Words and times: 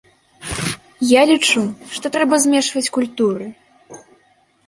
Я 1.09 1.21
лічу, 1.31 1.61
што 1.97 2.05
трэба 2.15 2.35
змешваць 2.45 2.91
культуры. 2.95 3.45